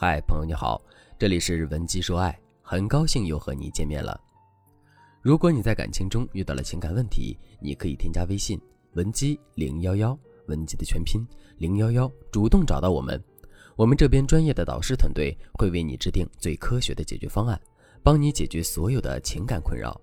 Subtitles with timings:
[0.00, 0.80] 嗨，朋友你好，
[1.18, 4.16] 这里是文姬说爱，很高兴又和你见面了。
[5.20, 8.60] 如果你在感情中遇到了情感问题，你可以添加微信
[8.92, 10.16] 文姬零幺幺，
[10.46, 11.26] 文姬的全拼
[11.56, 13.20] 零幺幺，主动找到我们，
[13.74, 17.60] 我们这边专业的导师团队会为你制定最科学的解决方案，
[18.00, 20.00] 帮你解决所有的情感困扰。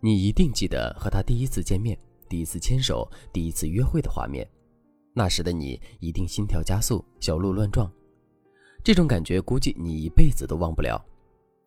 [0.00, 1.98] 你一定记得和他第一次见面、
[2.28, 4.46] 第一次牵手、第一次约会的画面，
[5.14, 7.90] 那时的你一定心跳加速，小鹿乱撞。
[8.84, 11.02] 这种感觉估计你一辈子都忘不了。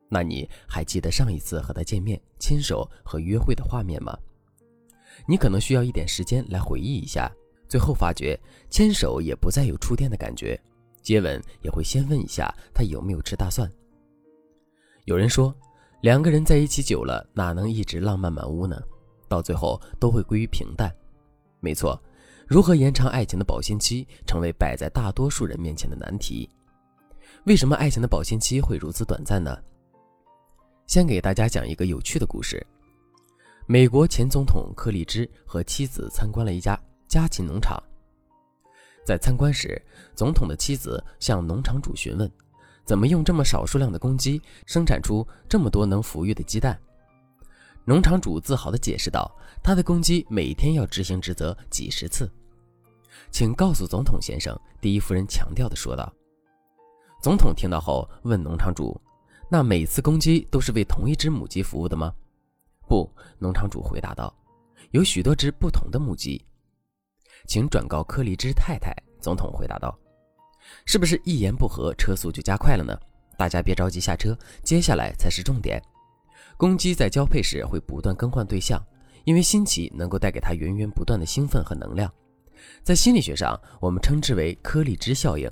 [0.08, 4.16] 那你还记得上一次和他见面、牵手和约会的画面吗？
[5.28, 7.30] 你可能需要一点时间来回忆一下，
[7.68, 10.58] 最后发觉牵手也不再有触电的感觉，
[11.02, 13.70] 接吻也会先问一下他有没有吃大蒜。
[15.06, 15.54] 有人说，
[16.02, 18.80] 两个人在一起久了，哪能一直浪漫满屋呢？
[19.28, 20.96] 到最后都会归于平淡。
[21.60, 22.00] 没错，
[22.46, 26.48] 如何延长爱情的保鲜期，成为摆在大多数人面前的难题。
[27.48, 29.58] 为什么爱情的保鲜期会如此短暂呢？
[30.86, 32.62] 先给大家讲一个有趣的故事。
[33.66, 37.82] 美国前总统克里芝和妻子参观了一家家禽农场。
[39.06, 39.82] 在参观时，
[40.14, 42.30] 总统的妻子向农场主询问，
[42.84, 46.78] 怎么用这么少数量的公鸡生产出这么多能孵育的鸡蛋？
[47.86, 52.30] 农场主自豪地解释道：“他的公鸡每天要执行职责几十次。”
[53.32, 56.14] 请告诉总统先生，第一夫人强调地说道。
[57.28, 58.98] 总统听到后问农场主
[59.52, 62.14] ：“那每次公鸡都是为同一只母鸡服务的吗
[62.88, 64.34] ？”“不。”农场主回答道
[64.92, 66.42] ，“有许多只不同的母鸡。”
[67.46, 69.94] 请转告柯立芝太太。”总统回答道
[70.88, 72.98] ，“是不是一言不合车速就加快了呢？
[73.38, 75.84] 大家别着急下车，接下来才是重点。
[76.56, 78.82] 公鸡在交配时会不断更换对象，
[79.26, 82.10] 因为新奇能够带给它源源不断的兴奋和能量，
[82.84, 85.52] 在心理学上我们称之为柯立芝效应。”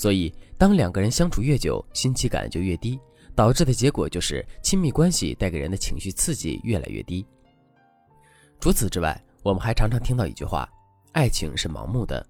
[0.00, 2.98] 所以，当两个人相处越久，新奇感就越低，
[3.34, 7.22] 导致的结果就是亲密关系带给人的情绪刺激越来越低。
[8.58, 10.66] 除此之外，我们还常常听到一句话
[11.12, 12.26] ：“爱情是盲目的。”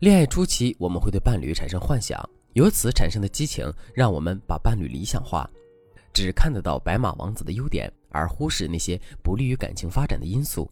[0.00, 2.18] 恋爱初期，我们会对伴侣产生幻想，
[2.54, 5.46] 由此产生的激情，让我们把伴侣理想化，
[6.14, 10.70] 只看得到白马王子的优点，而忽视那些不利于感情发展的因素。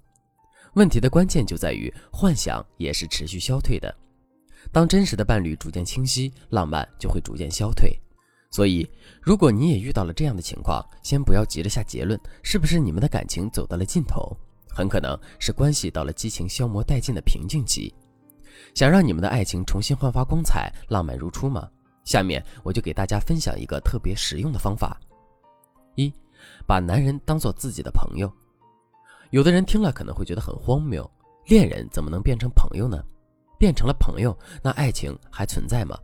[0.76, 3.94] 问题的关键就在于，幻想也是持续消退的。
[4.70, 7.98] 当真实的伴侣逐渐清晰，浪漫就会逐渐消退。
[8.50, 8.88] 所以，
[9.20, 14.36] 如果你也遇到了这样的情况，先不要急着下结论，是不是你们的感情走到了尽头？
[14.70, 17.92] 很可能是关系到了激情消磨殆尽的瓶颈期。
[18.74, 21.68] 想让你们的爱情重新焕发光彩，浪漫如初吗？
[22.04, 24.98] 下面我就给大家分享一个特别实用的方法：
[25.94, 26.12] 一，
[26.66, 28.32] 把男人当做自己的朋友。
[29.30, 31.08] 有的人听了可能会觉得很荒谬，
[31.46, 33.02] 恋人怎么能变成朋友呢？
[33.58, 35.98] 变成了朋友，那爱情还存在吗？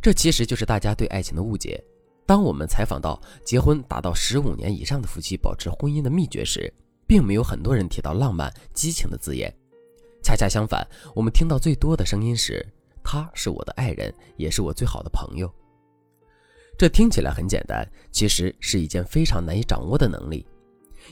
[0.00, 1.82] 这其实就是大家对爱情的误解。
[2.24, 6.72] 当我们采访到结婚达到十五年以上的夫妻保持婚姻的秘诀时，
[7.06, 9.52] 并没有很多人提到浪漫、激情的字眼。
[10.22, 12.64] 恰恰相反，我们听到最多的声音是
[13.02, 15.52] ：“他是我的爱人，也是我最好的朋友。”
[16.78, 20.46] 这听起来很简单，其实是一件非常难以掌握的能力，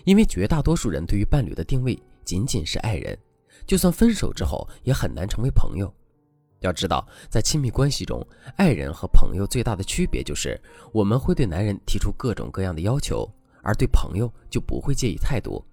[0.05, 3.19] 因为绝大多数人对于伴侣的定位仅仅是爱人。
[3.67, 5.93] 就算分手之后，也很难成为朋友。
[6.61, 8.27] 要知道，在亲密关系中，
[8.57, 10.61] 爱人和朋友最大的区别就是，
[10.93, 13.27] 我们会对男人提出各种各样的要求，
[13.63, 15.65] 而对朋友就不会介意太多。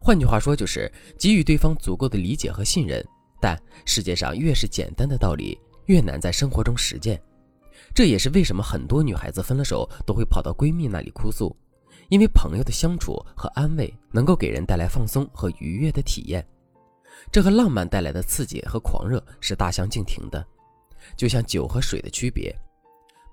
[0.00, 3.04] 换句话说，就是给予对方足够的理解和信任。
[3.40, 5.56] 但世界上越是简单的道理，
[5.86, 7.22] 越难在生活中实践。
[7.94, 11.56] 这也是为什么很多女孩子分了手都会跑到闺蜜那里哭诉，
[12.08, 16.44] 因为朋友的相处和安慰能够给人带来放松和愉悦的体验。
[17.30, 20.44] 这和浪漫带来的刺激和狂热是大相径庭的，
[21.16, 22.54] 就像酒和水的区别。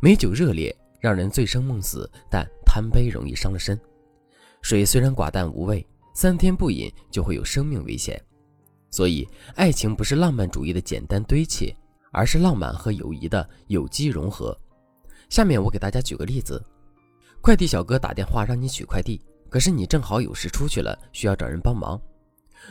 [0.01, 3.79] 美酒热烈，让人醉生梦死，但贪杯容易伤了身。
[4.61, 8.21] 水虽然寡淡无味，三天不饮就会有生命危险。
[8.91, 11.75] 所以，爱情不是浪漫主义的简单堆砌，
[12.11, 14.57] 而是浪漫和友谊的有机融合。
[15.29, 16.63] 下面我给大家举个例子：
[17.41, 21.99] 快递小哥打电话让你取快递，可是你正好有事出去了，需要找人帮忙。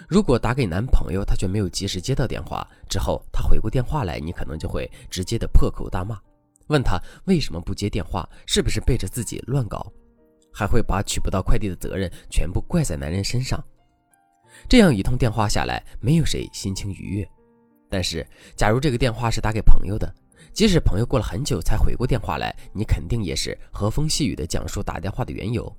[0.08, 6.19] 如果打给男朋友，他却没有及时接到电话，之后他回过电话来，你可能就会直接的破口大骂，
[6.67, 9.93] 问他为什么不接电话，是不是背着自己乱搞，
[10.52, 13.62] 还会把取不到快递的责任全部怪在男人身上。
[14.69, 17.29] 这样一通电话下来，没有谁心情愉悦。
[17.90, 18.26] 但是，
[18.56, 20.12] 假如这个电话是打给朋友的，
[20.52, 25.73] 即使朋友过了很久才回过电话来，你肯定也是和风细雨的讲述打电话的缘由，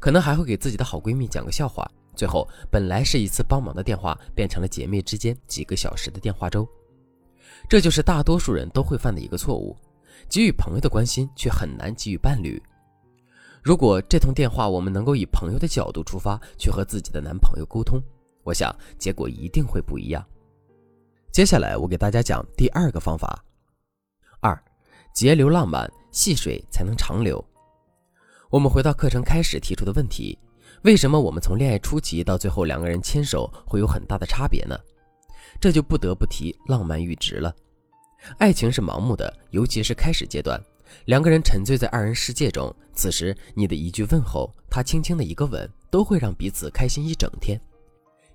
[0.00, 1.88] 可能还会给自己的好闺蜜讲个笑话。
[2.14, 6.68] 最后，本来是一次帮忙的电话，变成了姐妹之间几个小时的电话粥。
[7.68, 9.76] 这就是大多数人都会犯的一个错误：
[10.28, 12.62] 给予朋友的关心，却很难给予伴侣。
[13.62, 18.02] 如果这通电话我们能够以朋友的角度出发，去和自己的男朋友沟通，
[18.42, 20.24] 我想结果一定会不一样。
[21.30, 23.42] 接下来我给大家讲第二个方法：
[24.40, 24.60] 二，
[25.14, 27.42] 节流浪漫，细水才能长流。
[28.50, 30.38] 我们回到课程开始提出的问题：
[30.82, 34.76] 为什么我们从恋爱初期到最后两个人牵手会有很大的差别呢？
[35.60, 37.54] 这就不得不提浪漫阈值了。
[38.38, 40.60] 爱情是盲目的，尤其是开始阶段，
[41.04, 47.60] 两个人沉醉在二人世界中，此时你的一句问候，他轻轻的一个吻，都会让彼此开心一整天。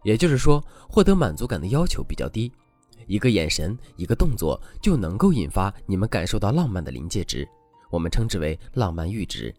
[0.03, 2.49] 也就是说，获得满足感的要求比较低，
[3.07, 7.45] 一个眼神，一个动作就能够引发你们感受到浪漫的临界值，
[7.89, 9.53] 我们称之为浪漫阈值。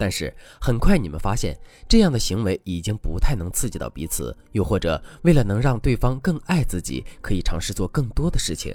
[0.00, 1.58] 但是很快你们发现，
[1.88, 8.72] 这样的行为已经不太能刺激到彼此，又或者为了能让对方更爱自己，可以尝试做更多的事情，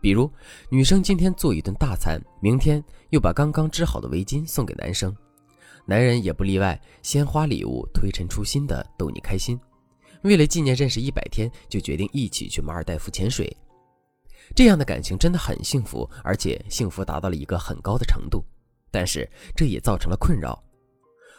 [0.00, 0.30] 比如
[0.68, 5.14] 女生今天做一顿大餐，明天又把刚刚织好的围巾送给男生，
[5.86, 9.58] 男人也不例外，鲜花礼物推陈出新的逗你开心，
[10.22, 13.54] 为了纪念认识一百天，就决定一起去马尔代夫潜水，
[14.54, 18.44] 这样的感情真的很幸福，而且幸福达到了一个很高的程度。
[18.90, 20.62] 但是这也造成了困扰，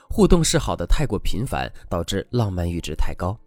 [0.10, 3.38] 互动示好的太过频繁，导致浪漫阈值太高。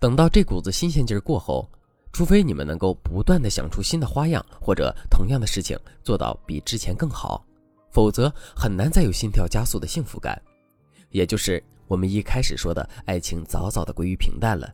[0.00, 1.70] 等到这股子新鲜劲儿过后，
[2.12, 7.44] 除非你们能够不断的想出新的花样，或者同样的事情做到比之前更好，
[7.90, 10.40] 否则很难再有心跳加速的幸福感。
[11.10, 14.72] 也就是我们一开始说的，爱情早早的归于平淡了。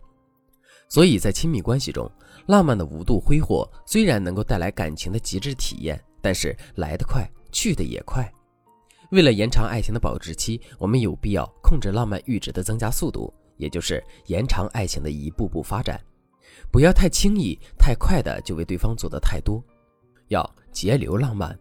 [0.88, 2.10] 所以在亲密关系中，
[2.46, 8.30] 浪漫的无度挥霍虽然能够带来感情的极致体验，但是来得快，去得也快。
[9.10, 16.00] 为了延长爱情的保质期，我们有必要控制浪漫阈值的增加速度，也就是延长爱情的一步步发展，
[16.70, 19.62] 不要太轻易、太快的就为对方做的太多，
[20.28, 21.58] 要节流浪漫。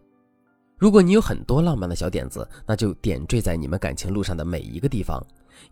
[0.78, 5.20] 如果你有很多浪漫的小点子，那就点缀在你们感情路上的每一个地方。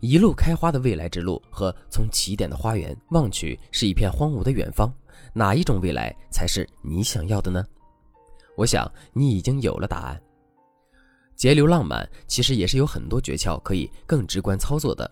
[0.01, 4.93] 一路开花的未来之路和从起点的花园望去是一片荒芜的远方，
[5.33, 7.65] 哪一种未来才是你想要的呢？
[8.55, 10.21] 我想你已经有了答案。
[11.39, 15.09] 节流浪漫其实也是有很多诀窍可以更直观操作的。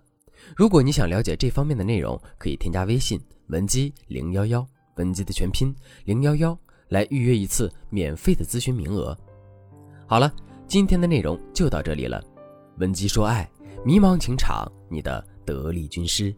[0.57, 6.59] 如果你想了解这方面的内容，可以添加微信文姬零幺幺，文姬的全拼零幺幺，
[6.89, 9.17] 来预约一次免费的咨询名额。
[10.05, 10.29] 好了，
[10.67, 12.21] 今天的内容就到这里了。
[12.77, 13.49] 文姬说爱，
[13.85, 16.35] 迷茫情场，你的得力军师。